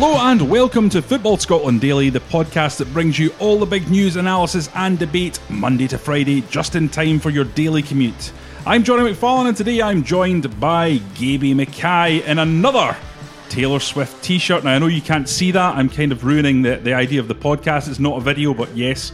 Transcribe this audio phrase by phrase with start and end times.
[0.00, 3.90] Hello and welcome to Football Scotland Daily, the podcast that brings you all the big
[3.90, 8.30] news, analysis, and debate Monday to Friday, just in time for your daily commute.
[8.64, 12.96] I'm Johnny McFarlane, and today I'm joined by Gaby Mackay in another
[13.48, 14.62] Taylor Swift t shirt.
[14.62, 17.26] Now, I know you can't see that, I'm kind of ruining the, the idea of
[17.26, 17.88] the podcast.
[17.88, 19.10] It's not a video, but yes,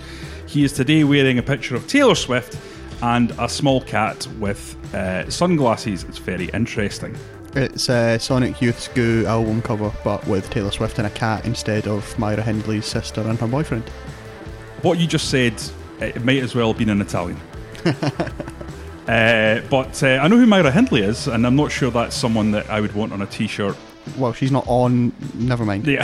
[0.46, 2.59] he is today wearing a picture of Taylor Swift
[3.01, 6.05] and a small cat with uh, sunglasses.
[6.05, 7.16] It's very interesting.
[7.57, 11.87] It's a Sonic Youth's Goo album cover, but with Taylor Swift and a cat instead
[11.87, 13.89] of Myra Hindley's sister and her boyfriend.
[14.83, 15.55] What you just said,
[16.01, 17.41] it might as well have been in Italian.
[19.07, 22.51] uh, but uh, I know who Myra Hindley is, and I'm not sure that's someone
[22.51, 23.77] that I would want on a t shirt.
[24.19, 25.13] Well, she's not on.
[25.35, 25.87] Never mind.
[25.87, 26.02] Yeah.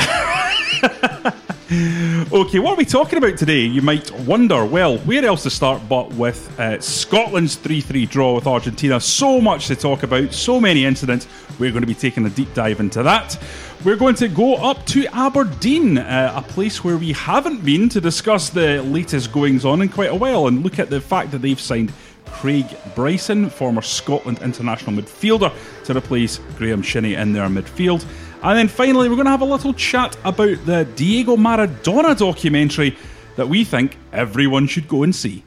[1.72, 3.60] Okay, what are we talking about today?
[3.60, 4.64] You might wonder.
[4.64, 9.00] Well, where else to start but with uh, Scotland's 3 3 draw with Argentina?
[9.00, 11.28] So much to talk about, so many incidents.
[11.60, 13.40] We're going to be taking a deep dive into that.
[13.84, 18.00] We're going to go up to Aberdeen, uh, a place where we haven't been to
[18.00, 21.38] discuss the latest goings on in quite a while and look at the fact that
[21.38, 21.92] they've signed
[22.26, 25.52] Craig Bryson, former Scotland international midfielder,
[25.84, 28.04] to replace Graeme Shinnie in their midfield.
[28.42, 32.96] And then finally, we're going to have a little chat about the Diego Maradona documentary
[33.36, 35.44] that we think everyone should go and see.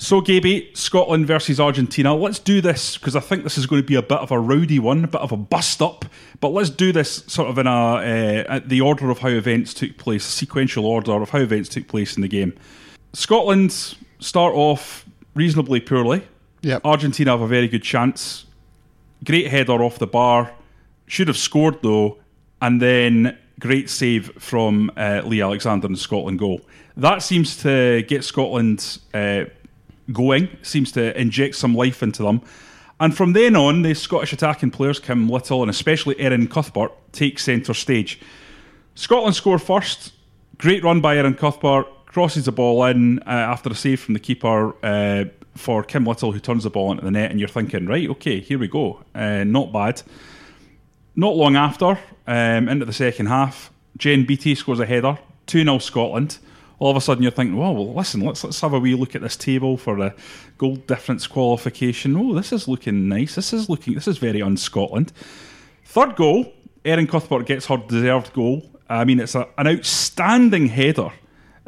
[0.00, 2.14] So, Gaby, Scotland versus Argentina.
[2.14, 4.38] Let's do this because I think this is going to be a bit of a
[4.38, 6.04] rowdy one, a bit of a bust up.
[6.40, 9.96] But let's do this sort of in a uh, the order of how events took
[9.98, 12.54] place, sequential order of how events took place in the game.
[13.12, 13.72] Scotland
[14.20, 16.26] start off reasonably poorly.
[16.62, 16.82] Yep.
[16.84, 18.46] Argentina have a very good chance.
[19.24, 20.52] Great header off the bar.
[21.08, 22.18] Should have scored though,
[22.62, 26.60] and then great save from uh, Lee Alexander the Scotland goal.
[26.96, 29.44] That seems to get Scotland uh,
[30.12, 30.48] going.
[30.62, 32.42] Seems to inject some life into them.
[33.00, 37.38] And from then on, the Scottish attacking players, Kim Little and especially Erin Cuthbert, take
[37.38, 38.20] centre stage.
[38.94, 40.12] Scotland score first.
[40.58, 41.86] Great run by Erin Cuthbert.
[42.06, 46.32] Crosses the ball in uh, after a save from the keeper uh, for Kim Little,
[46.32, 47.30] who turns the ball into the net.
[47.30, 49.04] And you're thinking, right, okay, here we go.
[49.14, 50.02] Uh, not bad.
[51.18, 51.98] Not long after,
[52.28, 56.38] um, into the second half, Jen Beattie scores a header, 2 0 Scotland.
[56.78, 59.16] All of a sudden, you're thinking, well, well, listen, let's let's have a wee look
[59.16, 60.14] at this table for the
[60.58, 62.16] goal difference qualification.
[62.16, 63.34] Oh, this is looking nice.
[63.34, 63.94] This is looking.
[63.94, 65.12] This is very un Scotland.
[65.86, 66.52] Third goal,
[66.84, 68.70] Erin Cuthbert gets her deserved goal.
[68.88, 71.10] I mean, it's a, an outstanding header.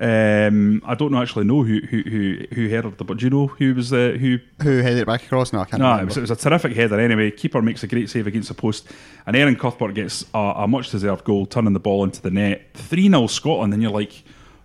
[0.01, 3.49] Um, I don't actually know who who who, who headed it, but do you know
[3.49, 4.39] who was the who?
[4.65, 5.53] Who headed it back across?
[5.53, 7.31] No, I can't No, it was, it was a terrific header anyway.
[7.31, 8.89] Keeper makes a great save against the post,
[9.27, 12.63] and Erin Cuthbert gets a, a much deserved goal, turning the ball into the net.
[12.73, 14.25] 3 0 Scotland, and you're like,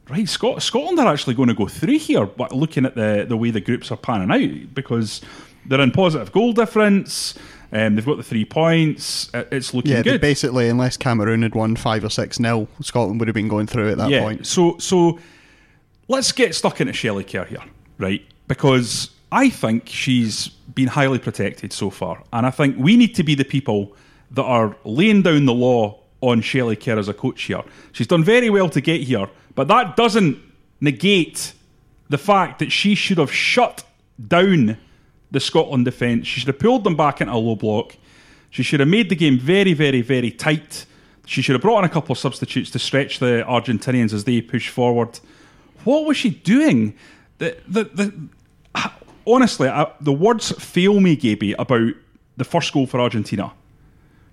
[0.09, 3.35] right, Scot- Scotland are actually going to go through here, but looking at the, the
[3.35, 5.19] way the groups are panning out, because
[5.65, 7.37] they're in positive goal difference,
[7.75, 10.05] um, they've got the three points, it's looking good.
[10.05, 10.21] yeah, good.
[10.21, 13.91] basically, unless Cameroon had won five or six nil, Scotland would have been going through
[13.91, 14.21] at that yeah.
[14.21, 14.47] point.
[14.47, 15.19] So so
[16.07, 17.63] let's get stuck into Shelley Kerr here,
[17.97, 18.25] right?
[18.47, 23.23] Because I think she's been highly protected so far, and I think we need to
[23.23, 23.93] be the people
[24.31, 27.63] that are laying down the law on Shelley Kerr as a coach here.
[27.91, 30.39] She's done very well to get here, but that doesn't
[30.79, 31.53] negate
[32.07, 33.83] the fact that she should have shut
[34.27, 34.77] down
[35.31, 36.27] the Scotland defence.
[36.27, 37.95] She should have pulled them back into a low block.
[38.49, 40.85] She should have made the game very, very, very tight.
[41.25, 44.41] She should have brought in a couple of substitutes to stretch the Argentinians as they
[44.41, 45.19] push forward.
[45.83, 46.95] What was she doing?
[47.37, 48.13] The, the, the,
[49.27, 51.93] honestly, I, the words fail me, Gaby, about
[52.37, 53.53] the first goal for Argentina.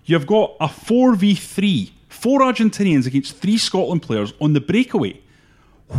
[0.04, 5.20] You've got a 4v3, four Argentinians against three Scotland players on the breakaway.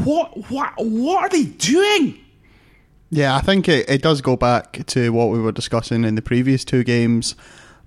[0.03, 2.22] What, what, what are they doing?
[3.13, 6.21] Yeah, I think it, it does go back to what we were discussing in the
[6.21, 7.35] previous two games.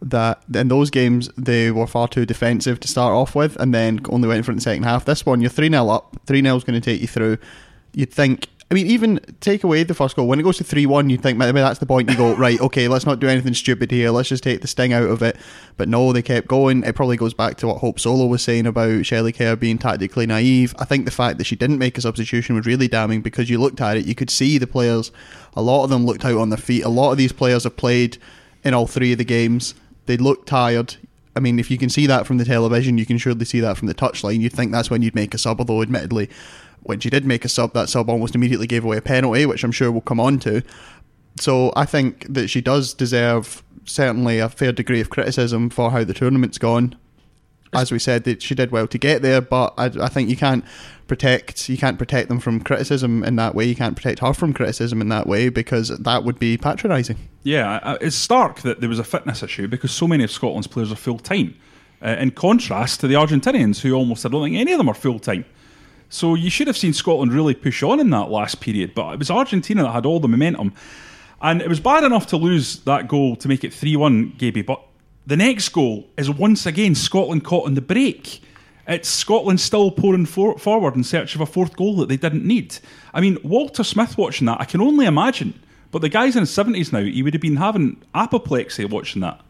[0.00, 3.98] That in those games they were far too defensive to start off with, and then
[4.08, 5.04] only went for the second half.
[5.04, 6.16] This one, you're three 0 up.
[6.26, 7.38] Three 0 is going to take you through.
[7.92, 8.48] You'd think.
[8.68, 10.26] I mean, even take away the first goal.
[10.26, 12.10] When it goes to three one, you'd think maybe that's the point.
[12.10, 14.10] You go right, okay, let's not do anything stupid here.
[14.10, 15.36] Let's just take the sting out of it.
[15.76, 16.82] But no, they kept going.
[16.82, 20.26] It probably goes back to what Hope Solo was saying about Shelley Kerr being tactically
[20.26, 20.74] naive.
[20.80, 23.58] I think the fact that she didn't make a substitution was really damning because you
[23.58, 25.12] looked at it, you could see the players.
[25.54, 26.84] A lot of them looked out on their feet.
[26.84, 28.18] A lot of these players have played
[28.64, 29.74] in all three of the games.
[30.06, 30.96] They look tired.
[31.36, 33.76] I mean, if you can see that from the television, you can surely see that
[33.76, 34.40] from the touchline.
[34.40, 36.30] You'd think that's when you'd make a sub, although admittedly,
[36.86, 39.64] when she did make a sub, that sub almost immediately gave away a penalty, which
[39.64, 40.62] I'm sure we'll come on to.
[41.38, 46.02] So I think that she does deserve certainly a fair degree of criticism for how
[46.04, 46.96] the tournament's gone.
[47.74, 50.36] As we said, that she did well to get there, but I, I think you
[50.36, 50.64] can't
[51.08, 53.64] protect you can't protect them from criticism in that way.
[53.66, 57.18] You can't protect her from criticism in that way because that would be patronising.
[57.42, 60.90] Yeah, it's stark that there was a fitness issue because so many of Scotland's players
[60.90, 61.54] are full time.
[62.02, 64.94] uh, in contrast to the Argentinians, who almost I don't think any of them are
[64.94, 65.44] full time.
[66.08, 69.18] So you should have seen Scotland really push on in that last period, but it
[69.18, 70.72] was Argentina that had all the momentum.
[71.42, 74.62] And it was bad enough to lose that goal to make it 3 1, Gaby,
[74.62, 74.80] but
[75.26, 78.40] the next goal is once again Scotland caught on the break.
[78.88, 82.44] It's Scotland still pouring for- forward in search of a fourth goal that they didn't
[82.44, 82.78] need.
[83.12, 85.54] I mean, Walter Smith watching that, I can only imagine.
[85.90, 89.40] But the guy's in his 70s now, he would have been having apoplexy watching that.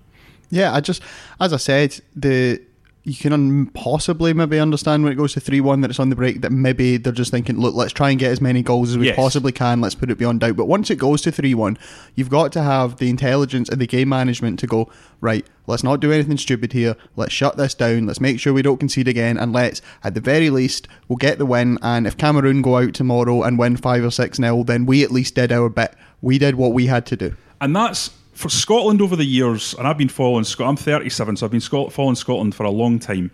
[0.49, 1.03] Yeah, I just,
[1.41, 2.63] as I said, the
[3.07, 6.11] you can un- possibly maybe understand when it goes to 3 1 that it's on
[6.11, 8.91] the break, that maybe they're just thinking, look, let's try and get as many goals
[8.91, 9.15] as we Yes.
[9.15, 10.57] possibly can, let's put it beyond doubt.
[10.57, 11.79] But once it goes to 3 1,
[12.17, 16.01] you've got to have the intelligence and the game management to go, right, let's not
[16.01, 19.39] do anything stupid here, let's shut this down, let's make sure we don't concede again,
[19.39, 21.79] and let's, at the very least, we'll get the win.
[21.83, 25.13] And if Cameroon go out tomorrow and win 5 or 6 nil, then we at
[25.13, 25.95] least did our bit.
[26.23, 27.37] We did what we had to do.
[27.61, 30.79] And that's for Scotland over the years, and I've been following Scotland.
[30.79, 33.31] I'm 37, so I've been following Scotland for a long time.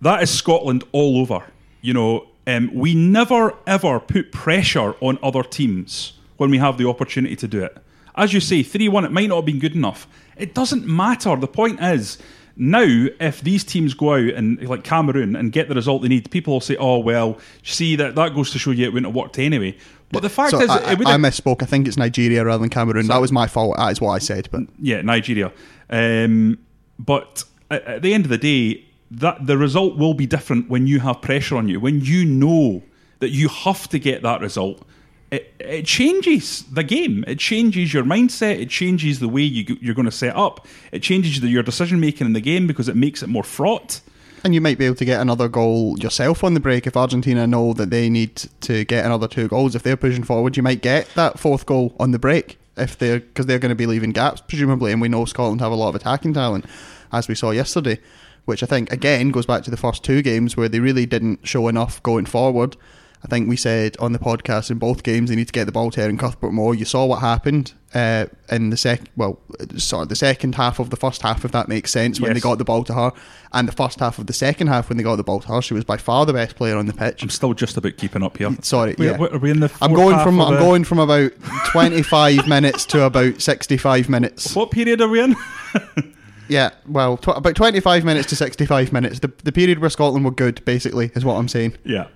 [0.00, 1.42] That is Scotland all over.
[1.82, 6.88] You know, um, we never ever put pressure on other teams when we have the
[6.88, 7.76] opportunity to do it.
[8.14, 10.06] As you say, 3 1, it might not have been good enough.
[10.36, 11.34] It doesn't matter.
[11.34, 12.18] The point is,
[12.62, 16.30] now, if these teams go out and, like Cameroon, and get the result they need,
[16.30, 19.16] people will say, oh, well, see, that, that goes to show you it wouldn't have
[19.16, 19.74] worked anyway.
[20.12, 21.62] But the fact So is, I, I misspoke.
[21.62, 23.06] I think it's Nigeria rather than Cameroon.
[23.06, 23.78] that was my fault.
[23.78, 24.50] That is what I said.
[24.50, 25.52] But yeah, Nigeria.
[25.88, 26.58] Um,
[26.98, 30.86] but at, at the end of the day, that the result will be different when
[30.86, 31.80] you have pressure on you.
[31.80, 32.82] When you know
[33.20, 34.82] that you have to get that result,
[35.30, 37.24] it, it changes the game.
[37.26, 38.60] It changes your mindset.
[38.60, 40.66] It changes the way you, you're going to set up.
[40.92, 44.00] It changes the, your decision making in the game because it makes it more fraught.
[44.42, 47.46] And you might be able to get another goal yourself on the break if Argentina
[47.46, 49.74] know that they need to get another two goals.
[49.74, 53.20] If they're pushing forward, you might get that fourth goal on the break if they're
[53.20, 54.92] because they're going to be leaving gaps presumably.
[54.92, 56.64] And we know Scotland have a lot of attacking talent,
[57.12, 58.00] as we saw yesterday,
[58.46, 61.46] which I think again goes back to the first two games where they really didn't
[61.46, 62.76] show enough going forward.
[63.22, 65.72] I think we said on the podcast in both games they need to get the
[65.72, 66.74] ball to Erin Cuthbert more.
[66.74, 69.38] You saw what happened uh, in the sec, well,
[69.76, 72.36] sort of the second half of the first half, if that makes sense, when Yes.
[72.36, 73.12] they got the ball to her,
[73.52, 75.60] and the first half of the second half when they got the ball to her.
[75.60, 77.22] She was by far the best player on the pitch.
[77.22, 78.56] I'm still just about keeping up here.
[78.62, 79.16] Sorry, Wait, yeah.
[79.18, 79.70] what- Are we in the?
[79.82, 81.32] I'm going from I'm the- going from about
[81.66, 84.54] 25 minutes to about 65 minutes.
[84.56, 85.36] What period are we in?
[86.48, 89.20] Yeah, well, tw- about 25 minutes to 65 minutes.
[89.20, 91.76] The the period where Scotland were good, basically, is what I'm saying.
[91.84, 92.08] Yeah,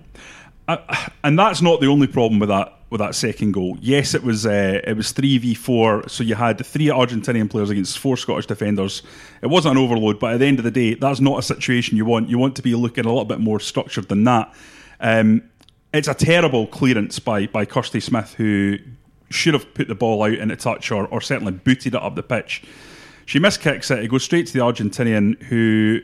[0.67, 3.77] and that's not the only problem with that with that second goal.
[3.81, 7.69] Yes, it was uh, it was three v four, so you had three Argentinian players
[7.69, 9.03] against four Scottish defenders.
[9.41, 11.97] It wasn't an overload, but at the end of the day, that's not a situation
[11.97, 12.29] you want.
[12.29, 14.53] You want to be looking a little bit more structured than that.
[14.99, 15.43] Um,
[15.93, 18.77] it's a terrible clearance by by Kirsty Smith, who
[19.29, 22.15] should have put the ball out in a touch or, or certainly booted it up
[22.15, 22.63] the pitch.
[23.25, 24.03] She miskicks it.
[24.03, 25.99] It goes straight to the Argentinian, who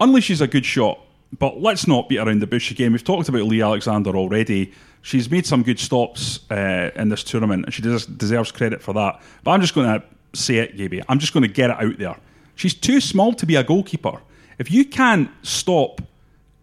[0.00, 0.98] unleashes a good shot.
[1.38, 2.92] But let's not beat around the bush again.
[2.92, 4.72] We've talked about Lee Alexander already.
[5.02, 8.94] She's made some good stops uh, in this tournament, and she des- deserves credit for
[8.94, 9.20] that.
[9.44, 11.02] But I'm just going to say it, Gaby.
[11.08, 12.16] I'm just going to get it out there.
[12.54, 14.20] She's too small to be a goalkeeper.
[14.58, 16.00] If you can't stop,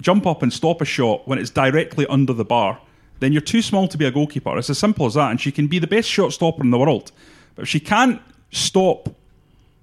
[0.02, 2.80] jump up and stop a shot when it's directly under the bar,
[3.20, 4.58] then you're too small to be a goalkeeper.
[4.58, 5.30] It's as simple as that.
[5.30, 7.12] And she can be the best shot stopper in the world.
[7.56, 8.20] But if she can't
[8.52, 9.10] stop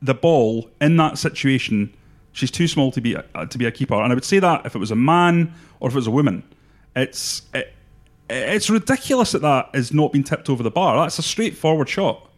[0.03, 1.95] the ball in that situation,
[2.33, 3.95] she's too small to be a, uh, to be a keeper.
[3.95, 6.11] And I would say that if it was a man or if it was a
[6.11, 6.43] woman,
[6.97, 7.73] it's it,
[8.29, 10.97] it's ridiculous that that is not being tipped over the bar.
[10.97, 12.29] That's a straightforward shot.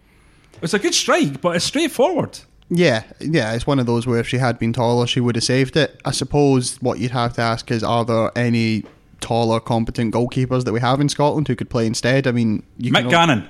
[0.63, 2.39] It's a good strike, but it's straightforward.
[2.71, 5.45] Yeah, yeah, it's one of those where if she had been taller, she would have
[5.45, 6.01] saved it.
[6.07, 8.85] I suppose what you'd have to ask is, are there any
[9.21, 12.27] taller, competent goalkeepers that we have in Scotland who could play instead?
[12.27, 13.49] I mean, you Mick can, Gannon.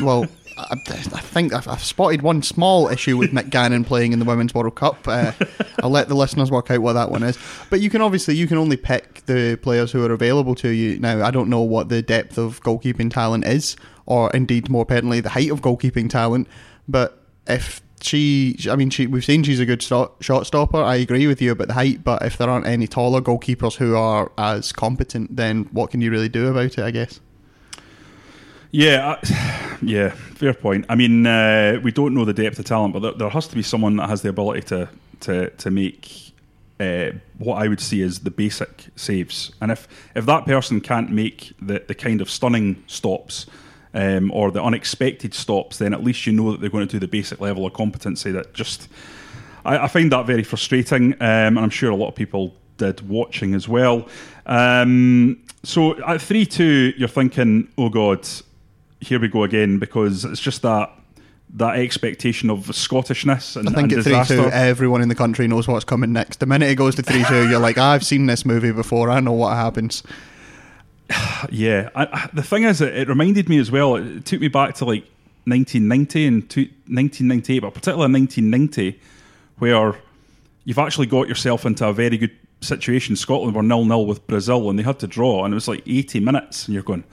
[0.00, 0.26] Well,
[0.58, 4.24] I, I think I've, I've spotted one small issue with Mick Gannon playing in the
[4.24, 5.06] Women's World Cup.
[5.06, 5.32] Uh,
[5.82, 7.38] I'll let the listeners work out what that one is.
[7.70, 10.98] But you can obviously you can only pick the players who are available to you.
[10.98, 15.20] Now, I don't know what the depth of goalkeeping talent is, or indeed more pertinently,
[15.20, 16.48] the height of goalkeeping talent.
[16.88, 20.82] But if she, I mean, she, we've seen she's a good shot, shot stopper.
[20.82, 23.96] I agree with you about the height, but if there aren't any taller goalkeepers who
[23.96, 26.80] are as competent, then what can you really do about it?
[26.80, 27.20] I guess.
[28.70, 29.20] Yeah,
[29.82, 30.86] yeah, fair point.
[30.88, 33.54] I mean, uh, we don't know the depth of talent, but there, there has to
[33.54, 34.88] be someone that has the ability to
[35.20, 36.32] to to make
[36.80, 39.52] uh, what I would see as the basic saves.
[39.60, 43.46] And if if that person can't make the the kind of stunning stops.
[43.94, 46.98] Um, or the unexpected stops, then at least you know that they're going to do
[47.00, 48.86] the basic level of competency that just
[49.64, 53.08] I, I find that very frustrating, um, and I'm sure a lot of people did
[53.08, 54.06] watching as well.
[54.44, 58.28] Um, so at three two, you're thinking, "Oh God,
[59.00, 60.92] here we go again," because it's just that
[61.54, 65.48] that expectation of Scottishness and, I think and at three two everyone in the country
[65.48, 66.40] knows what's coming next.
[66.40, 69.10] The minute it goes to three two, you're like, I've seen this movie before.
[69.10, 70.02] I know what happens.
[71.50, 73.94] Yeah, I, I, the thing is, it, it reminded me as well.
[73.94, 75.04] It took me back to like
[75.44, 79.00] 1990 and to 1998, but particularly 1990,
[79.58, 79.94] where
[80.64, 83.16] you've actually got yourself into a very good situation.
[83.16, 85.82] Scotland were nil nil with Brazil, and they had to draw, and it was like
[85.86, 87.04] 80 minutes, and you're going,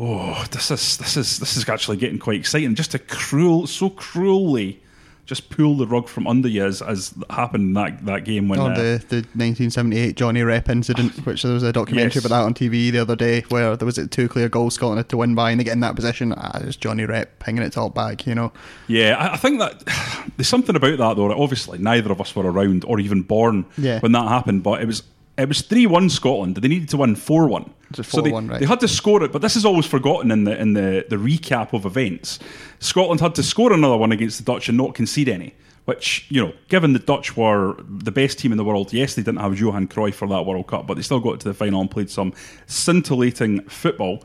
[0.00, 3.90] "Oh, this is this is this is actually getting quite exciting." Just to cruel, so
[3.90, 4.80] cruelly,
[5.26, 8.58] just pull the rug from under you as, as happened in that that game when
[8.58, 12.24] Oh, uh, the, the 1978 Johnny Rep incident, which there was a documentary Yes.
[12.24, 14.98] about that on TV the other day, where there was a two clear goals Scotland
[14.98, 16.32] had to win by, and they get in that position.
[16.36, 18.52] Ah, it's Johnny Rep pinging it top back, you know.
[18.88, 19.82] Yeah, I, I think that
[20.36, 21.30] there's something about that though.
[21.32, 24.00] Obviously, neither of us were around or even born Yeah.
[24.00, 25.02] when that happened, but it was
[25.40, 26.56] it was three one Scotland.
[26.56, 27.72] They needed to win four one.
[28.02, 28.60] So they, right.
[28.60, 31.16] they had to score it, but this is always forgotten in the in the, the
[31.16, 32.38] recap of events.
[32.78, 35.54] Scotland had to score another one against the Dutch and not concede any.
[35.86, 39.22] Which you know, given the Dutch were the best team in the world, yes, they
[39.22, 41.80] didn't have Johan Cruyff for that World Cup, but they still got to the final
[41.80, 42.32] and played some
[42.66, 44.22] scintillating football.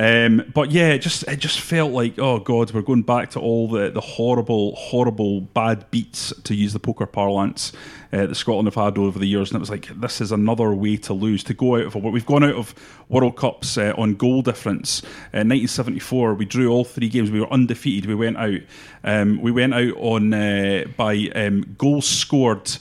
[0.00, 3.38] Um, but yeah, it just it just felt like oh god, we're going back to
[3.38, 7.74] all the, the horrible, horrible bad beats to use the poker parlance
[8.10, 10.72] uh, that Scotland have had over the years, and it was like this is another
[10.72, 12.74] way to lose to go out of we've gone out of
[13.10, 15.02] World Cups uh, on goal difference.
[15.34, 17.30] Uh, 1974, we drew all three games.
[17.30, 18.08] We were undefeated.
[18.08, 18.60] We went out.
[19.04, 22.78] Um, we went out on uh, by um, goals scored.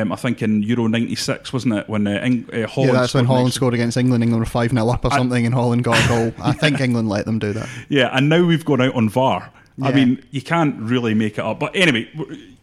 [0.00, 1.88] Um, I think in Euro '96, wasn't it?
[1.88, 4.22] When uh, Eng- uh, Holland yeah, that's when scored Holland next- scored against England.
[4.24, 6.32] England were 5 0 up or something, and Holland got a goal.
[6.42, 7.68] I think England let them do that.
[7.88, 9.50] Yeah, and now we've gone out on VAR.
[9.82, 11.58] I mean, you can't really make it up.
[11.58, 12.08] But anyway,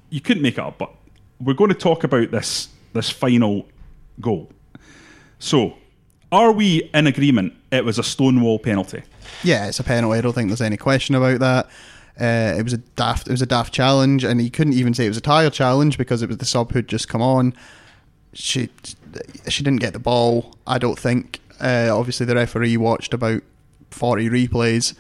[0.10, 0.78] you couldn't make it up.
[0.78, 0.92] But
[1.42, 3.66] we're going to talk about this this final
[4.22, 4.50] goal.
[5.40, 5.76] So,
[6.32, 7.54] are we in agreement?
[7.72, 9.04] It was a stonewall penalty.
[9.44, 10.18] Yeah, it's a penalty.
[10.18, 11.70] I don't think there's any question about that.
[12.20, 13.28] Uh, it was a daft.
[13.28, 15.98] It was a daft challenge, and he couldn't even say it was a tire challenge
[15.98, 17.54] because it was the sub who'd just come on.
[18.34, 18.70] She
[19.48, 20.56] she didn't get the ball.
[20.68, 21.40] I don't think.
[21.62, 23.42] Uh, obviously, the referee watched about
[23.90, 24.96] forty replays,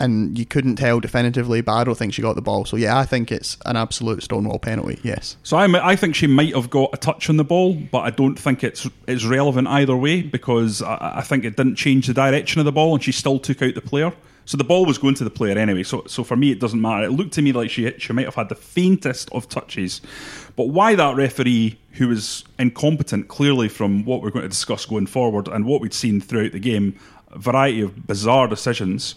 [0.00, 1.60] and you couldn't tell definitively.
[1.60, 2.64] But I don't think she got the ball.
[2.64, 4.98] So yeah, I think it's an absolute stonewall penalty.
[5.02, 5.36] Yes.
[5.42, 8.10] So I, I think she might have got a touch on the ball, but I
[8.10, 12.14] don't think it's it's relevant either way because I, I think it didn't change the
[12.14, 14.14] direction of the ball, and she still took out the player.
[14.44, 15.82] So the ball was going to the player anyway.
[15.82, 17.04] So so for me, it doesn't matter.
[17.04, 20.00] It looked to me like she she might have had the faintest of touches,
[20.56, 25.06] but why that referee who was incompetent, clearly from what we're going to discuss going
[25.06, 26.98] forward and what we'd seen throughout the game,
[27.30, 29.14] a variety of bizarre decisions.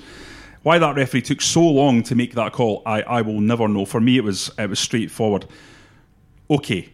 [0.63, 3.85] Why that referee took so long to make that call, I, I will never know.
[3.85, 5.45] For me, it was it was straightforward.
[6.49, 6.89] Okay,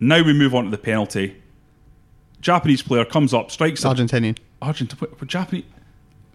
[0.00, 1.40] now we move on to the penalty.
[2.40, 3.84] Japanese player comes up, strikes.
[3.84, 4.38] Argentinian.
[4.60, 5.64] Argent, what, what Japanese.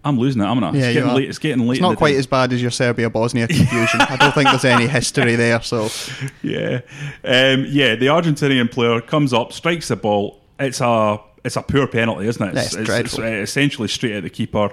[0.04, 0.46] I'm losing it.
[0.46, 0.78] I'm gonna.
[0.78, 1.28] Yeah, it's getting late.
[1.28, 1.76] It's getting late.
[1.76, 2.18] It's not quite day.
[2.18, 4.00] as bad as your Serbia Bosnia confusion.
[4.00, 5.60] I don't think there's any history there.
[5.60, 5.88] So
[6.42, 6.80] yeah,
[7.24, 7.96] um, yeah.
[7.96, 10.40] The Argentinian player comes up, strikes the ball.
[10.58, 12.54] It's a it's a poor penalty, isn't it?
[12.54, 13.24] That's dreadful.
[13.24, 14.70] uh, essentially straight at the keeper.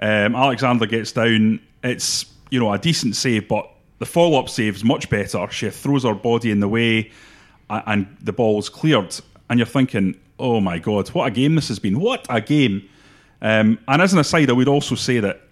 [0.00, 1.60] Um, Alexander gets down.
[1.82, 3.68] It's you know a decent save, but
[3.98, 5.48] the follow up save is much better.
[5.50, 7.10] She throws her body in the way,
[7.68, 9.14] and the ball's cleared.
[9.50, 11.98] And you're thinking, oh my god, what a game this has been!
[11.98, 12.88] What a game!
[13.40, 15.42] Um, and as an aside, I would also say that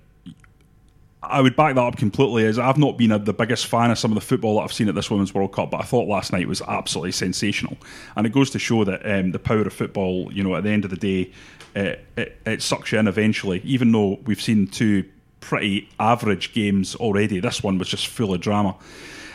[1.22, 2.46] I would back that up completely.
[2.46, 4.72] As I've not been a, the biggest fan of some of the football that I've
[4.72, 7.76] seen at this Women's World Cup, but I thought last night was absolutely sensational,
[8.16, 10.32] and it goes to show that um, the power of football.
[10.32, 11.32] You know, at the end of the day,
[11.74, 13.60] uh, it, it sucks you in eventually.
[13.64, 15.04] Even though we've seen two
[15.40, 18.76] pretty average games already, this one was just full of drama.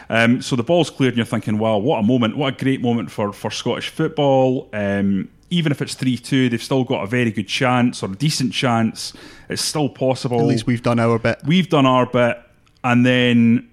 [0.09, 2.37] Um, so the ball's cleared, and you're thinking, "Wow, what a moment!
[2.37, 6.63] What a great moment for for Scottish football." Um, even if it's three two, they've
[6.63, 9.13] still got a very good chance or a decent chance.
[9.49, 10.39] It's still possible.
[10.39, 11.39] at least we've done our bit.
[11.45, 12.41] We've done our bit,
[12.83, 13.69] and then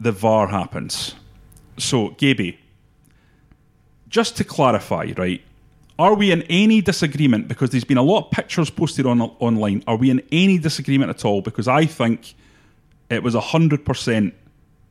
[0.00, 1.14] the VAR happens.
[1.76, 2.58] So, Gaby,
[4.08, 5.42] just to clarify, right?
[5.98, 7.48] Are we in any disagreement?
[7.48, 9.82] Because there's been a lot of pictures posted on online.
[9.86, 11.42] Are we in any disagreement at all?
[11.42, 12.34] Because I think
[13.10, 14.34] it was hundred percent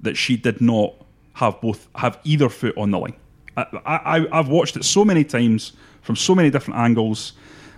[0.01, 0.93] that she did not
[1.33, 3.15] have both have either foot on the line.
[3.55, 7.33] I, I, I've watched it so many times from so many different angles,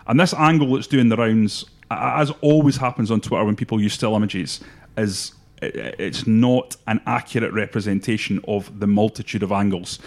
[0.07, 3.93] and this angle that's doing the rounds, as always happens on Twitter when people use
[3.93, 4.59] still images,
[4.97, 9.99] is it's not an accurate representation of the multitude of angles.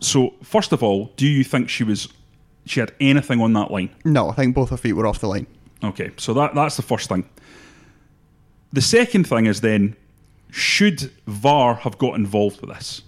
[0.00, 2.08] So, first of all, do you think she was
[2.66, 3.90] she had anything on that line?
[4.04, 5.46] No, I think both her feet were off the line.
[5.82, 7.28] Okay, so that that's the first thing.
[8.72, 9.96] The second thing is then,
[10.50, 13.02] should VAR have got involved with this?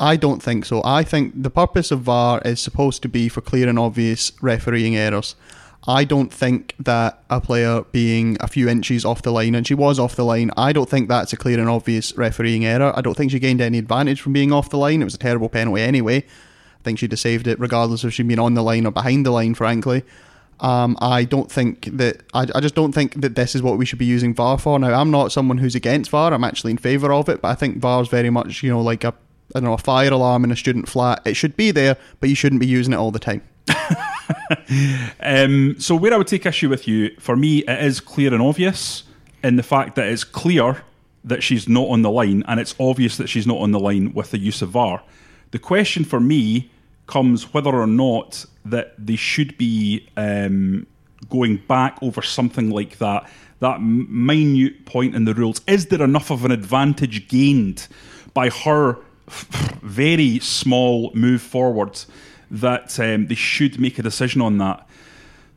[0.00, 0.80] I don't think so.
[0.84, 4.96] I think the purpose of VAR is supposed to be for clear and obvious refereeing
[4.96, 5.34] errors.
[5.86, 9.74] I don't think that a player being a few inches off the line, and she
[9.74, 12.92] was off the line, I don't think that's a clear and obvious refereeing error.
[12.94, 15.00] I don't think she gained any advantage from being off the line.
[15.00, 16.18] It was a terrible penalty anyway.
[16.18, 19.26] I think she'd have saved it regardless if she'd been on the line or behind
[19.26, 20.04] the line, frankly.
[20.60, 23.86] Um, I don't think that I, I just don't think that this is what we
[23.86, 24.78] should be using VAR for.
[24.78, 26.34] Now, I'm not someone who's against VAR.
[26.34, 28.80] I'm actually in favour of it, but I think VAR is very much you know
[28.80, 29.14] like a
[29.54, 31.22] I don't know a fire alarm in a student flat.
[31.24, 33.42] It should be there, but you shouldn't be using it all the time.
[35.20, 38.42] um, so where I would take issue with you, for me, it is clear and
[38.42, 39.04] obvious
[39.42, 40.82] in the fact that it's clear
[41.24, 44.12] that she's not on the line, and it's obvious that she's not on the line
[44.12, 45.02] with the use of VAR.
[45.50, 46.70] The question for me
[47.06, 50.86] comes whether or not that they should be um,
[51.28, 53.28] going back over something like that.
[53.60, 55.60] That minute point in the rules.
[55.66, 57.88] Is there enough of an advantage gained
[58.34, 62.00] by her very small move forward
[62.50, 64.86] that um, they should make a decision on that?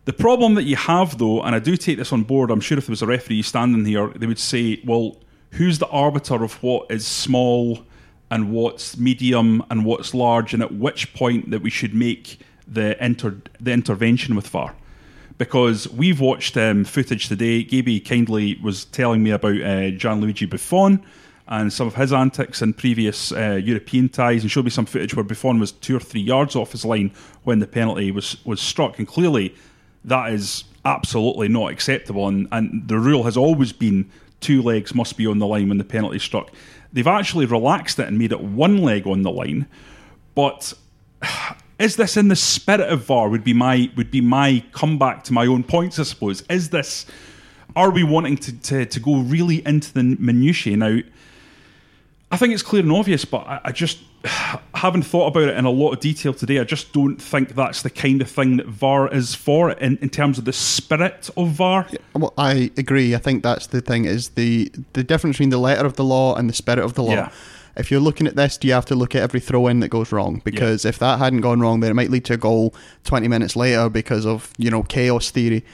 [0.06, 2.78] The problem that you have, though, and I do take this on board, I'm sure
[2.78, 5.18] if there was a referee standing here, they would say, well,
[5.51, 7.86] who's the arbiter of what is small
[8.32, 13.01] and what's medium and what's large, and at which point that we should make the
[13.04, 14.74] inter- the intervention with VAR.
[15.38, 17.63] Because we've watched um, footage today.
[17.63, 21.04] Gaby kindly was telling me about uh, Gianluigi Buffon
[21.51, 25.13] and some of his antics in previous uh, European ties, and showed me some footage
[25.13, 27.12] where Buffon was two or three yards off his line
[27.43, 29.53] when the penalty was was struck, and clearly
[30.05, 32.27] that is absolutely not acceptable.
[32.27, 35.77] And, and the rule has always been two legs must be on the line when
[35.77, 36.51] the penalty is struck.
[36.93, 39.67] They've actually relaxed it and made it one leg on the line,
[40.34, 40.74] but
[41.79, 43.27] is this in the spirit of VAR?
[43.27, 46.43] Would be my would be my comeback to my own points, I suppose.
[46.50, 47.05] Is this?
[47.75, 51.00] Are we wanting to, to, to go really into the minutiae now?
[52.32, 54.00] I think it's clear and obvious, but I, I just
[54.74, 56.60] haven't thought about it in a lot of detail today.
[56.60, 60.10] I just don't think that's the kind of thing that VAR is for in, in
[60.10, 61.88] terms of the spirit of VAR.
[61.92, 63.14] Yeah, well, I agree.
[63.16, 66.36] I think that's the thing is the the difference between the letter of the law
[66.36, 67.12] and the spirit of the law.
[67.12, 67.32] Yeah.
[67.75, 69.88] If you're looking at this, do you have to look at every throw in that
[69.88, 70.42] goes wrong?
[70.44, 70.90] Because yeah.
[70.90, 73.90] if that hadn't gone wrong, then it might lead to a goal 20 minutes later
[73.90, 75.66] because of you know chaos theory.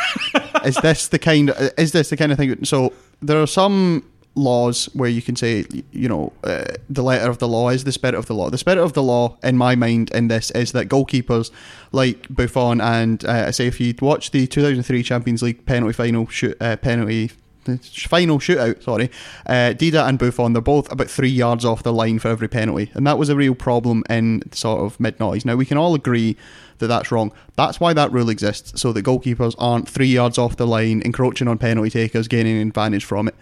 [0.64, 1.50] is this the kind?
[1.50, 2.64] Of, is this the kind of thing?
[2.64, 4.04] So there are some
[4.36, 7.92] laws where you can say, you know, uh, the letter of the law is the
[7.92, 8.50] spirit of the law.
[8.50, 11.50] The spirit of the law, in my mind, in this is that goalkeepers
[11.92, 16.26] like Buffon and uh, I say if you'd watch the 2003 Champions League penalty final
[16.28, 17.30] shoot, uh, penalty
[17.66, 19.10] final shootout, sorry,
[19.46, 22.90] uh, Dida and Buffon, they're both about three yards off the line for every penalty.
[22.94, 25.44] And that was a real problem in sort of mid noise.
[25.44, 26.36] Now, we can all agree
[26.78, 27.32] that that's wrong.
[27.56, 31.48] That's why that rule exists, so that goalkeepers aren't three yards off the line, encroaching
[31.48, 33.34] on penalty takers, gaining advantage from it.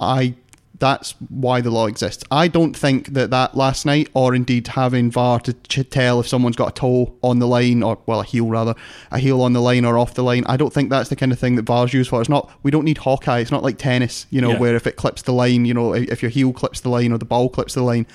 [0.00, 0.34] I
[0.78, 2.22] that's why the law exists.
[2.30, 6.28] I don't think that that last night, or indeed having VAR to ch- tell if
[6.28, 8.74] someone's got a toe on the line, or well, a heel rather,
[9.10, 10.44] a heel on the line or off the line.
[10.46, 12.20] I don't think that's the kind of thing that VAR's used for.
[12.20, 12.50] It's not.
[12.62, 13.40] We don't need Hawkeye.
[13.40, 14.58] It's not like tennis, you know, yeah.
[14.58, 17.18] where if it clips the line, you know, if your heel clips the line or
[17.18, 18.06] the ball clips the line.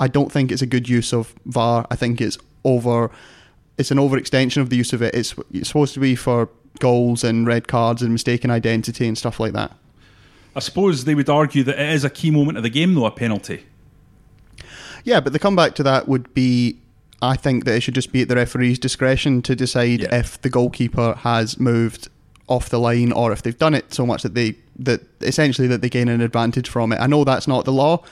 [0.00, 1.86] I don't think it's a good use of VAR.
[1.90, 3.10] I think it's over.
[3.78, 5.14] It's an overextension of the use of it.
[5.14, 6.48] It's, it's supposed to be for
[6.78, 9.72] goals and red cards and mistaken identity and stuff like that.
[10.56, 13.06] I suppose they would argue that it is a key moment of the game, though,
[13.06, 13.64] a penalty.
[15.04, 16.80] Yeah, but the comeback to that would be
[17.20, 20.14] I think that it should just be at the referee's discretion to decide yeah.
[20.14, 22.08] if the goalkeeper has moved
[22.46, 25.82] off the line or if they've done it so much that they that essentially that
[25.82, 27.00] they gain an advantage from it.
[27.00, 28.04] I know that's not the law,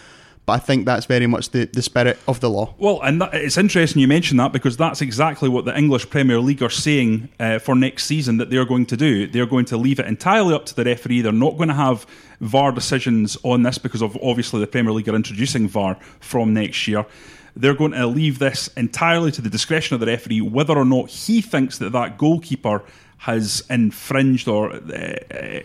[0.46, 2.72] but I think that's very much the, the spirit of the law.
[2.78, 6.38] Well, and that, it's interesting you mention that because that's exactly what the English Premier
[6.38, 9.26] League are saying uh, for next season that they're going to do.
[9.26, 11.22] They're going to leave it entirely up to the referee.
[11.22, 12.06] They're not going to have
[12.40, 16.86] VAR decisions on this because of obviously the Premier League are introducing VAR from next
[16.86, 17.04] year.
[17.56, 21.08] They're going to leave this entirely to the discretion of the referee whether or not
[21.08, 22.84] he thinks that that goalkeeper
[23.18, 25.60] has infringed or uh,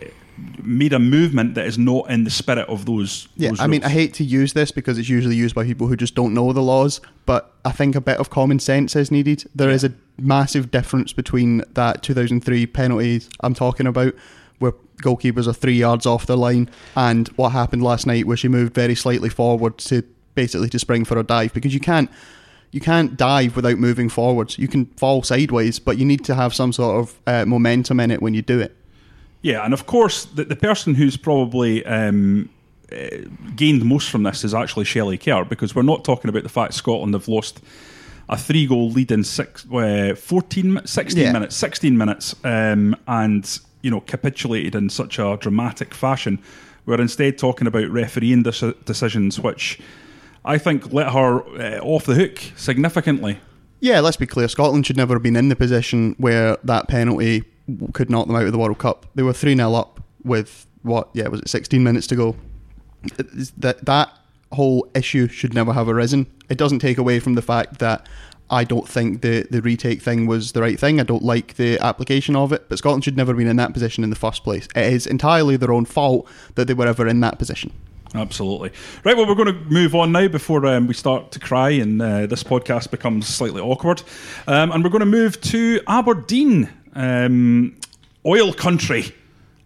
[0.62, 3.28] made a movement that is not in the spirit of those.
[3.36, 5.86] Yeah, those I mean, I hate to use this because it's usually used by people
[5.86, 9.10] who just don't know the laws, but I think a bit of common sense is
[9.10, 9.44] needed.
[9.54, 14.14] There is a massive difference between that 2003 penalties I'm talking about,
[14.58, 18.48] where goalkeepers are three yards off the line, and what happened last night, where she
[18.48, 20.02] moved very slightly forward to
[20.34, 22.10] basically to spring for a dive, because you can't
[22.70, 24.58] you can't dive without moving forwards.
[24.58, 28.10] You can fall sideways, but you need to have some sort of uh, momentum in
[28.10, 28.74] it when you do it.
[29.42, 32.48] Yeah, and of course, the, the person who's probably um,
[32.92, 33.08] uh,
[33.56, 36.74] gained most from this is actually Shelley Kerr, because we're not talking about the fact
[36.74, 37.60] Scotland have lost
[38.28, 41.32] a three goal lead in six, uh, 14, 16 yeah.
[41.32, 46.40] minutes, 16 minutes, um, and you know capitulated in such a dramatic fashion.
[46.86, 49.80] We're instead talking about refereeing decisions, which
[50.44, 53.38] I think let her uh, off the hook significantly.
[53.80, 54.48] Yeah, let's be clear.
[54.48, 57.44] Scotland should never have been in the position where that penalty
[57.92, 59.06] could knock them out of the World Cup.
[59.14, 62.36] They were 3 0 up with what, yeah, was it 16 minutes to go?
[63.58, 64.10] That, that
[64.52, 66.26] whole issue should never have arisen.
[66.48, 68.06] It doesn't take away from the fact that
[68.50, 71.00] I don't think the, the retake thing was the right thing.
[71.00, 73.72] I don't like the application of it, but Scotland should never have been in that
[73.72, 74.68] position in the first place.
[74.76, 77.72] It is entirely their own fault that they were ever in that position.
[78.14, 78.72] Absolutely.
[79.04, 82.00] Right, well, we're going to move on now before um, we start to cry and
[82.02, 84.02] uh, this podcast becomes slightly awkward.
[84.46, 87.76] Um, and we're going to move to Aberdeen, um,
[88.26, 89.14] oil country,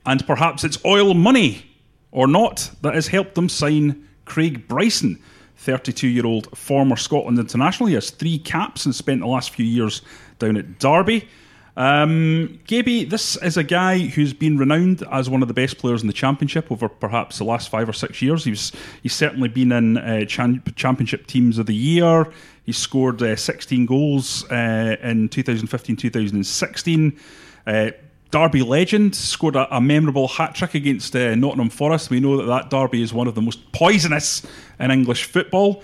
[0.04, 1.64] and perhaps it's oil money
[2.12, 5.18] or not that has helped them sign Craig Bryson.
[5.58, 7.88] 32 year old former Scotland international.
[7.88, 10.02] He has three caps and spent the last few years
[10.38, 11.28] down at Derby.
[11.76, 16.00] Um, Gaby, this is a guy who's been renowned as one of the best players
[16.00, 18.44] in the championship over perhaps the last five or six years.
[18.44, 22.32] He's he's certainly been in uh, championship teams of the year.
[22.66, 27.18] He scored uh, 16 goals uh, in 2015 2016.
[27.64, 27.90] Uh,
[28.32, 32.10] Derby legend scored a, a memorable hat trick against uh, Nottingham Forest.
[32.10, 34.44] We know that that Derby is one of the most poisonous
[34.80, 35.82] in English football.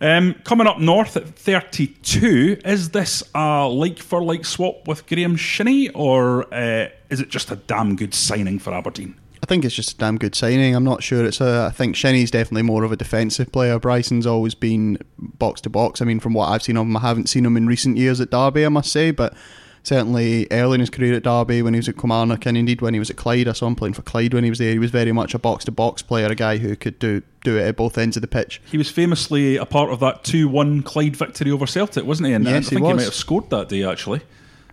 [0.00, 5.36] Um, coming up north at 32, is this a like for like swap with Graeme
[5.36, 9.16] Shinnie, or uh, is it just a damn good signing for Aberdeen?
[9.42, 10.74] I think it's just a damn good signing.
[10.74, 11.66] I'm not sure it's a.
[11.68, 13.78] I think Shinnie's definitely more of a defensive player.
[13.78, 16.02] Bryson's always been box to box.
[16.02, 18.20] I mean, from what I've seen of him, I haven't seen him in recent years
[18.20, 19.34] at Derby, I must say, but
[19.82, 22.94] certainly early in his career at Derby when he was at Kilmarnock and indeed when
[22.94, 23.48] he was at Clyde.
[23.48, 24.72] I saw him playing for Clyde when he was there.
[24.72, 27.56] He was very much a box to box player, a guy who could do do
[27.56, 28.60] it at both ends of the pitch.
[28.70, 32.34] He was famously a part of that 2 1 Clyde victory over Celtic, wasn't he?
[32.34, 34.20] And yes, I think he, he, might have scored that day actually.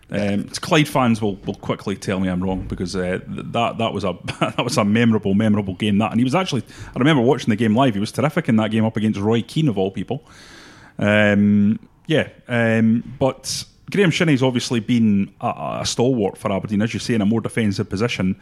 [0.08, 4.04] Um, Clyde fans will, will quickly tell me I'm wrong because uh, that that was
[4.04, 6.62] a that was a memorable memorable game that and he was actually
[6.94, 9.42] I remember watching the game live he was terrific in that game up against Roy
[9.42, 10.24] Keane of all people
[11.00, 17.00] um, yeah um, but Graeme Shinnie's obviously been a, a, stalwart for Aberdeen, as you
[17.00, 18.36] say, in a more defensive position.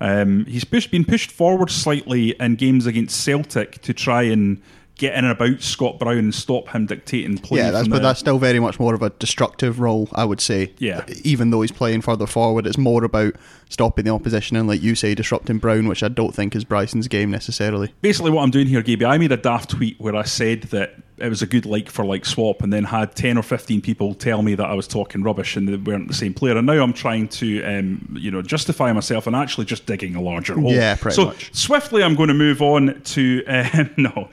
[0.00, 4.60] Um, he's pushed, been pushed forward slightly in games against Celtic to try and
[4.96, 7.58] get in and about Scott Brown and stop him dictating play.
[7.58, 10.72] Yeah, that's, but that's still very much more of a destructive role, I would say.
[10.78, 11.04] Yeah.
[11.22, 13.34] Even though he's playing further forward, it's more about
[13.68, 17.08] stopping the opposition and, like you say, disrupting Brown, which I don't think is Bryson's
[17.08, 17.92] game necessarily.
[18.00, 20.96] Basically, what I'm doing here, Gaby, I made a daft tweet where I said that
[21.18, 24.14] it was a good like for like swap, and then had ten or fifteen people
[24.14, 26.56] tell me that I was talking rubbish and they weren't the same player.
[26.56, 30.20] And now I'm trying to, um, you know, justify myself and actually just digging a
[30.20, 30.72] larger hole.
[30.72, 31.54] Yeah, pretty so much.
[31.54, 34.28] swiftly, I'm going to move on to uh, no.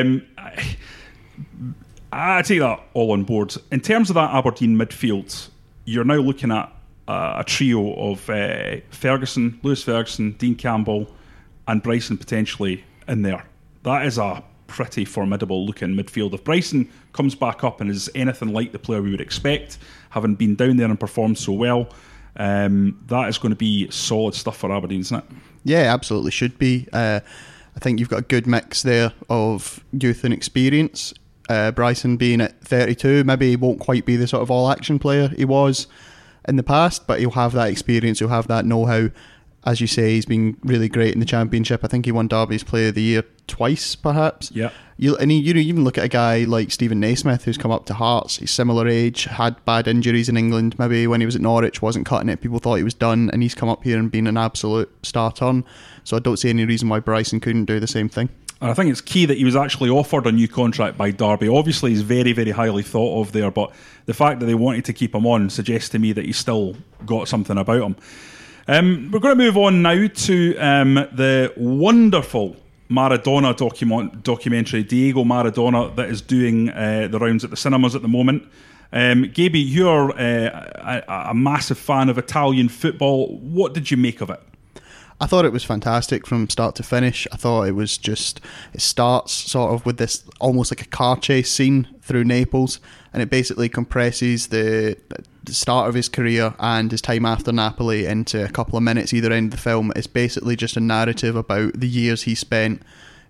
[0.00, 0.76] Um, I,
[2.12, 3.54] I take that all on board.
[3.70, 5.48] In terms of that Aberdeen midfield,
[5.84, 6.72] you're now looking at
[7.08, 11.14] uh, a trio of uh, Ferguson, Lewis Ferguson, Dean Campbell,
[11.66, 13.44] and Bryson potentially in there.
[13.82, 16.32] That is a pretty formidable looking midfield.
[16.34, 19.78] If Bryson comes back up and is anything like the player we would expect,
[20.10, 21.88] having been down there and performed so well,
[22.36, 25.24] um, that is going to be solid stuff for Aberdeen, isn't it?
[25.64, 26.86] Yeah, absolutely should be.
[26.92, 27.20] Uh,
[27.76, 31.14] I think you've got a good mix there of youth and experience.
[31.48, 34.98] Uh, Bryson being at 32, maybe he won't quite be the sort of all action
[34.98, 35.88] player he was
[36.46, 39.08] in the past, but he'll have that experience, he'll have that know how
[39.64, 41.84] as you say, he's been really great in the championship.
[41.84, 44.50] I think he won Derby's Player of the Year twice, perhaps.
[44.52, 44.70] Yeah.
[44.96, 47.84] You and he, you even look at a guy like Steven Naismith, who's come up
[47.86, 48.36] to Hearts.
[48.38, 50.78] He's similar age, had bad injuries in England.
[50.78, 52.40] Maybe when he was at Norwich, wasn't cutting it.
[52.40, 55.32] People thought he was done, and he's come up here and been an absolute star
[55.40, 55.64] on.
[56.04, 58.30] So I don't see any reason why Bryson couldn't do the same thing.
[58.62, 61.48] And I think it's key that he was actually offered a new contract by Derby.
[61.48, 63.72] Obviously, he's very, very highly thought of there, but
[64.04, 66.76] the fact that they wanted to keep him on suggests to me that he's still
[67.06, 67.96] got something about him.
[68.68, 72.56] Um, we're going to move on now to um, the wonderful
[72.90, 78.02] Maradona document, documentary, Diego Maradona, that is doing uh, the rounds at the cinemas at
[78.02, 78.46] the moment.
[78.92, 83.38] Um, Gaby, you're uh, a, a, massive fan of Italian football.
[83.38, 84.42] What did you make of it?
[85.20, 87.28] I thought it was fantastic from start to finish.
[87.30, 88.40] I thought it was just,
[88.72, 92.80] it starts sort of with this almost like a car chase scene through Naples,
[93.12, 94.96] and it basically compresses the
[95.44, 99.12] the start of his career and his time after Napoli into a couple of minutes
[99.12, 99.92] either end of the film.
[99.96, 102.82] It's basically just a narrative about the years he spent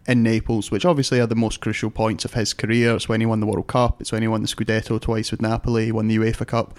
[0.07, 2.97] in Naples, which obviously are the most crucial points of his career.
[2.97, 5.43] It's when he won the World Cup, it's when he won the Scudetto twice with
[5.43, 6.77] Napoli, he won the UEFA Cup.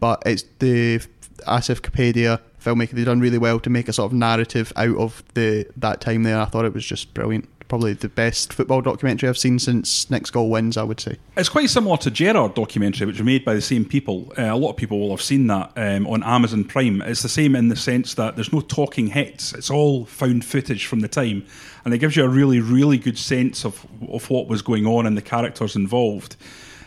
[0.00, 1.00] But it's the
[1.46, 5.22] Asif Kapadia filmmaker, they've done really well to make a sort of narrative out of
[5.34, 6.40] the that time there.
[6.40, 10.28] I thought it was just brilliant probably the best football documentary I've seen since Next
[10.28, 11.16] Goal Wins, I would say.
[11.38, 14.30] It's quite similar to Gerard documentary, which was made by the same people.
[14.36, 17.00] Uh, a lot of people will have seen that um, on Amazon Prime.
[17.00, 19.54] It's the same in the sense that there's no talking heads.
[19.54, 21.46] It's all found footage from the time,
[21.86, 25.06] and it gives you a really, really good sense of, of what was going on
[25.06, 26.36] and the characters involved.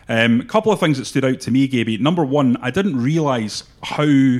[0.07, 1.97] Um, a couple of things that stood out to me, Gaby.
[1.97, 4.37] Number one, I didn't realise how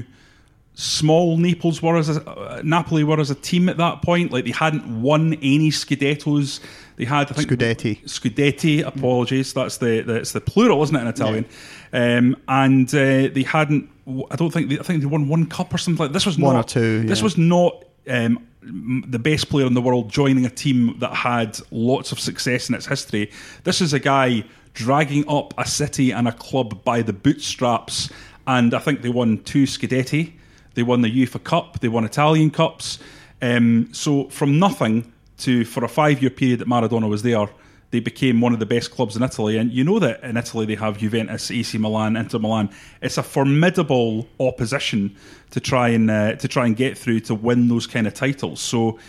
[0.75, 4.31] small Naples were as a, uh, Napoli were as a team at that point.
[4.31, 6.59] Like they hadn't won any Scudettos.
[6.97, 8.03] They had I think Scudetti.
[8.03, 8.85] Scudetti.
[8.85, 11.45] Apologies, that's the that's the plural, isn't it in Italian?
[11.91, 13.89] Um, and uh, they hadn't.
[14.29, 16.25] I don't think they, I think they won one cup or something like this.
[16.25, 17.83] Was One not, or two, This was not.
[18.07, 22.67] Um, the best player in the world joining a team that had lots of success
[22.67, 23.31] in its history.
[23.63, 28.09] This is a guy dragging up a city and a club by the bootstraps,
[28.47, 30.33] and I think they won two Scudetti.
[30.75, 31.79] They won the UEFA Cup.
[31.79, 32.99] They won Italian Cups.
[33.41, 37.47] Um, so from nothing to for a five-year period that Maradona was there,
[37.91, 39.57] they became one of the best clubs in Italy.
[39.57, 42.69] And you know that in Italy they have Juventus, AC Milan, Inter Milan.
[43.01, 45.15] It's a formidable opposition
[45.51, 48.61] to try and uh, to try and get through to win those kind of titles.
[48.61, 48.99] So.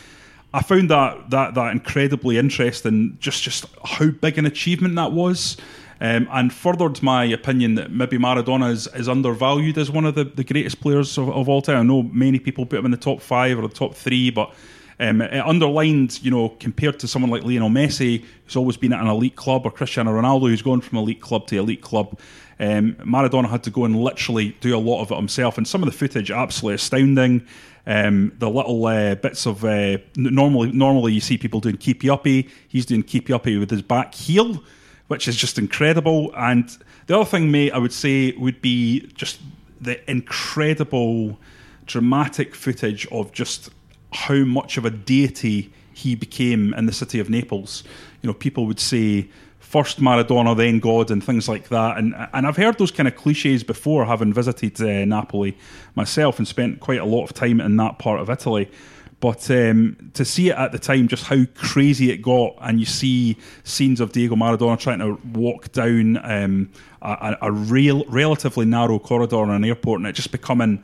[0.54, 3.18] I found that that that incredibly interesting.
[3.20, 5.58] Just just how big an achievement that was,
[6.00, 10.24] um, and furthered my opinion that maybe Maradona is, is undervalued as one of the,
[10.24, 11.76] the greatest players of, of all time.
[11.76, 14.54] I know many people put him in the top five or the top three, but
[14.98, 19.00] um, it underlined, you know, compared to someone like Lionel Messi, who's always been at
[19.00, 22.18] an elite club, or Cristiano Ronaldo, who's gone from elite club to elite club.
[22.58, 25.82] Um, Maradona had to go and literally do a lot of it himself, and some
[25.82, 27.46] of the footage absolutely astounding.
[27.86, 32.48] Um, the little uh, bits of uh, normally normally you see people doing keepy uppy.
[32.66, 34.62] He's doing keepy uppy with his back heel,
[35.08, 36.32] which is just incredible.
[36.36, 36.68] And
[37.06, 39.40] the other thing, mate, I would say would be just
[39.80, 41.38] the incredible
[41.86, 43.70] dramatic footage of just
[44.12, 47.84] how much of a deity he became in the city of Naples.
[48.22, 49.28] You know, people would say
[49.60, 51.98] first Maradona, then God, and things like that.
[51.98, 55.56] And and I've heard those kind of cliches before, having visited uh, Napoli
[55.94, 58.70] myself and spent quite a lot of time in that part of Italy.
[59.18, 62.86] But um, to see it at the time, just how crazy it got, and you
[62.86, 68.98] see scenes of Diego Maradona trying to walk down um, a, a real, relatively narrow
[68.98, 70.82] corridor in an airport, and it just becoming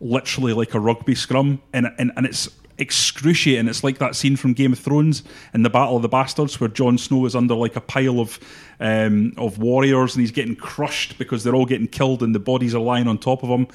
[0.00, 3.68] literally like a rugby scrum, and and, and it's excruciating.
[3.68, 6.68] It's like that scene from Game of Thrones in the Battle of the Bastards, where
[6.68, 8.38] Jon Snow is under like a pile of
[8.78, 12.74] um, of warriors, and he's getting crushed because they're all getting killed, and the bodies
[12.74, 13.66] are lying on top of him.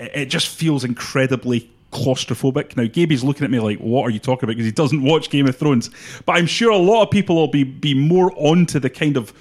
[0.00, 2.76] It, it just feels incredibly claustrophobic.
[2.76, 5.30] Now, Gaby's looking at me like, "What are you talking about?" Because he doesn't watch
[5.30, 5.90] Game of Thrones.
[6.26, 9.32] But I'm sure a lot of people will be be more onto the kind of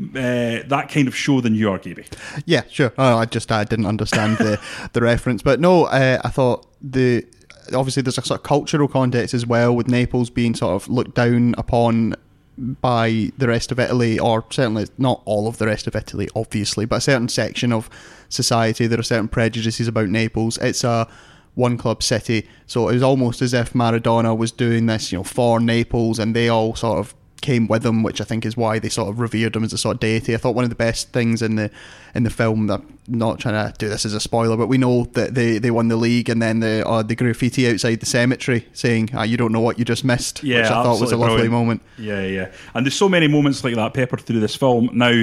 [0.00, 2.04] uh, that kind of show than you are, Gaby.
[2.44, 2.92] Yeah, sure.
[2.96, 4.60] Oh, I just I didn't understand the
[4.92, 7.26] the reference, but no, uh, I thought the
[7.74, 11.14] obviously there's a sort of cultural context as well with Naples being sort of looked
[11.14, 12.14] down upon
[12.58, 16.86] by the rest of Italy, or certainly not all of the rest of Italy, obviously,
[16.86, 17.90] but a certain section of
[18.28, 18.86] society.
[18.86, 20.56] There are certain prejudices about Naples.
[20.58, 21.08] It's a
[21.56, 25.24] one club city, so it was almost as if Maradona was doing this, you know,
[25.24, 28.78] for Naples, and they all sort of came with him, which I think is why
[28.78, 30.34] they sort of revered him as a sort of deity.
[30.34, 31.70] I thought one of the best things in the
[32.14, 34.78] in the film that I'm not trying to do this as a spoiler, but we
[34.78, 38.06] know that they, they won the league and then the uh, the graffiti outside the
[38.06, 41.12] cemetery saying ah, you don't know what you just missed, Yeah, which I thought was
[41.12, 41.52] a lovely brilliant.
[41.52, 41.82] moment.
[41.98, 42.52] Yeah, yeah.
[42.74, 44.90] And there's so many moments like that peppered through this film.
[44.92, 45.22] Now,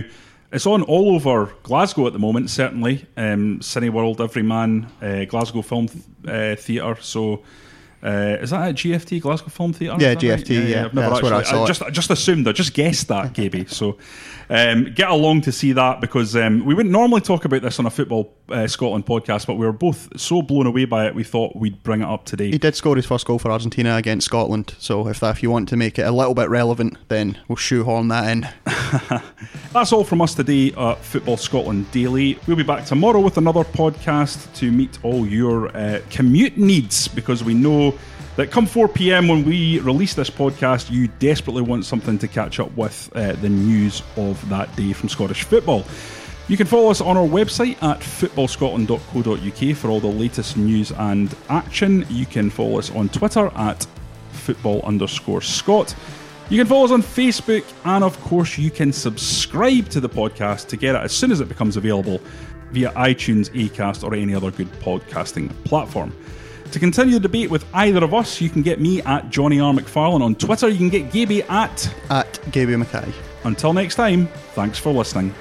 [0.54, 3.06] it's on all over Glasgow at the moment, certainly.
[3.18, 5.88] Um, Cineworld, Everyman, uh, Glasgow Film
[6.28, 6.98] uh, Theatre.
[7.02, 7.44] So,
[8.04, 9.98] uh, is that at GFT, Glasgow Film Theatre?
[10.00, 10.40] Yeah, that right?
[10.40, 10.86] GFT, yeah.
[10.86, 11.68] I've never That's where I saw it.
[11.68, 13.66] just, I just assumed, I just guessed that, Gaby.
[13.66, 13.98] So,
[14.50, 17.86] um, get along to see that because um, we wouldn't normally talk about this on
[17.86, 21.24] a Football uh, Scotland podcast, but we were both so blown away by it, we
[21.24, 22.52] thought we'd bring it up today.
[22.52, 25.52] He did score his first goal for Argentina against Scotland, so if that, if you
[25.52, 28.48] want to make it a little bit relevant, then we'll shoehorn that in.
[29.74, 32.40] That's all from us today at Football Scotland Daily.
[32.48, 37.44] We'll be back tomorrow with another podcast to meet all your uh, commute needs because
[37.44, 37.98] we know
[38.36, 42.60] that come 4 pm when we release this podcast, you desperately want something to catch
[42.60, 45.86] up with uh, the news of that day from Scottish football.
[46.48, 51.34] You can follow us on our website at footballscotland.co.uk for all the latest news and
[51.50, 52.06] action.
[52.10, 53.88] You can follow us on Twitter at
[54.32, 55.96] football underscore Scott.
[56.50, 60.68] You can follow us on Facebook, and of course, you can subscribe to the podcast
[60.70, 62.20] to get it as soon as it becomes available
[62.72, 66.14] via iTunes, Acast, or any other good podcasting platform.
[66.74, 69.72] To continue the debate with either of us, you can get me at Johnny R.
[69.72, 70.68] McFarlane on Twitter.
[70.70, 71.94] You can get Gaby at.
[72.10, 73.14] At Gaby Mackay.
[73.44, 75.36] Until next time, thanks for listening.